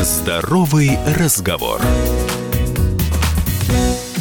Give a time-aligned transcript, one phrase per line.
[0.00, 1.80] Здоровый разговор.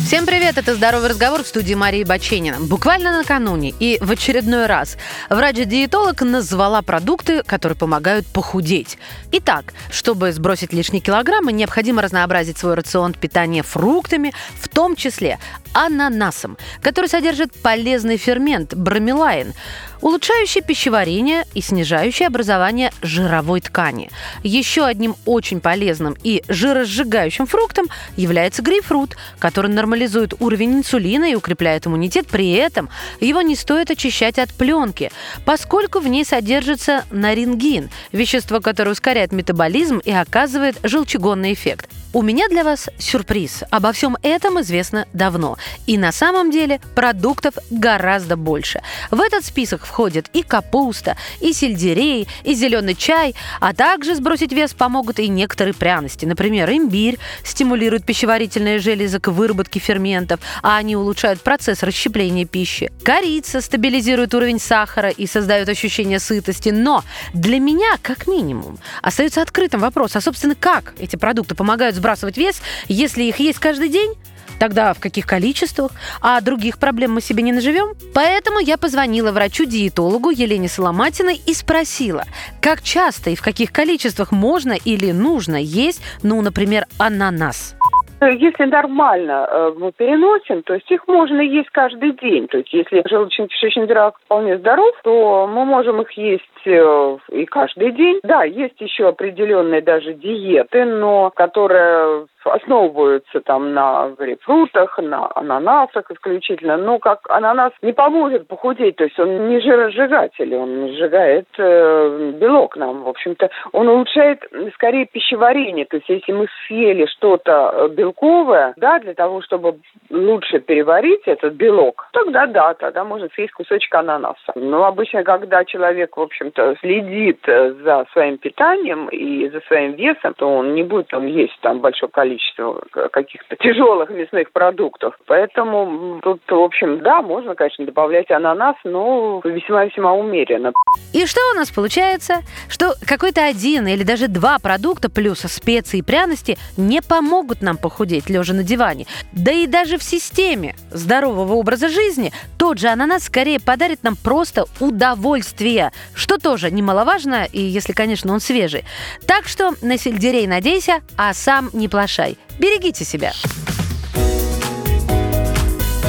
[0.08, 2.62] Всем привет, это «Здоровый разговор» в студии Марии Баченина.
[2.62, 4.98] Буквально накануне и в очередной раз
[5.30, 8.98] врач-диетолог назвала продукты, которые помогают похудеть.
[9.34, 15.40] Итак, чтобы сбросить лишние килограммы, необходимо разнообразить свой рацион питания фруктами, в том числе
[15.78, 19.54] ананасом, который содержит полезный фермент бромелайн,
[20.02, 24.10] улучшающий пищеварение и снижающий образование жировой ткани.
[24.44, 31.88] Еще одним очень полезным и жиросжигающим фруктом является грейпфрут, который нормализует уровень инсулина и укрепляет
[31.88, 32.28] иммунитет.
[32.28, 32.90] При этом
[33.20, 35.12] его не стоит очищать от пленки,
[35.46, 41.90] поскольку в ней содержится нарингин, вещество, которое ускоряет метаболизм и оказывает желчегонный эффект.
[42.18, 43.64] У меня для вас сюрприз.
[43.70, 45.56] Обо всем этом известно давно.
[45.86, 48.82] И на самом деле продуктов гораздо больше.
[49.12, 54.74] В этот список входят и капуста, и сельдерей, и зеленый чай, а также сбросить вес
[54.74, 56.26] помогут и некоторые пряности.
[56.26, 62.92] Например, имбирь стимулирует пищеварительные железы к выработке ферментов, а они улучшают процесс расщепления пищи.
[63.04, 66.70] Корица стабилизирует уровень сахара и создает ощущение сытости.
[66.70, 67.04] Но
[67.36, 72.38] для меня, как минимум, остается открытым вопрос, а собственно как эти продукты помогают сбросить сбрасывать
[72.38, 74.14] вес, если их есть каждый день?
[74.60, 75.92] Тогда в каких количествах?
[76.22, 77.96] А других проблем мы себе не наживем?
[78.14, 82.24] Поэтому я позвонила врачу-диетологу Елене Соломатиной и спросила,
[82.62, 87.76] как часто и в каких количествах можно или нужно есть, ну, например, ананас.
[88.20, 92.48] Если нормально э, мы переносим, то есть их можно есть каждый день.
[92.48, 97.92] То есть если желудочно-кишечный тракт вполне здоров, то мы можем их есть э, и каждый
[97.92, 98.20] день.
[98.24, 106.78] Да, есть еще определенные даже диеты, но которые основываются там на грейпфрутах, на ананасах исключительно.
[106.78, 112.78] Но как ананас не поможет похудеть, то есть он не жиросжигатель, он сжигает э, белок
[112.78, 113.50] нам, в общем-то.
[113.72, 114.40] Он улучшает
[114.74, 120.60] скорее пищеварение, то есть если мы съели что-то э, белковое, да, для того, чтобы лучше
[120.60, 124.54] переварить этот белок, тогда да, тогда можно съесть кусочек ананаса.
[124.56, 130.34] Но обычно, когда человек, в общем-то, следит э, за своим питанием и за своим весом,
[130.36, 135.16] то он не будет там есть там большое количество количество каких-то тяжелых мясных продуктов.
[135.26, 140.74] Поэтому тут, в общем, да, можно, конечно, добавлять ананас, но весьма-весьма умеренно.
[141.14, 142.42] И что у нас получается?
[142.70, 148.30] Что какой-то один или даже два продукта плюс специи и пряности не помогут нам похудеть,
[148.30, 149.06] лежа на диване.
[149.32, 154.66] Да и даже в системе здорового образа жизни тот же ананас скорее подарит нам просто
[154.80, 158.84] удовольствие, что тоже немаловажно, и если, конечно, он свежий.
[159.28, 162.27] Так что на сельдерей надейся, а сам не плашай.
[162.60, 163.34] Берегите себя.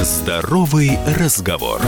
[0.01, 1.81] Здоровый разговор.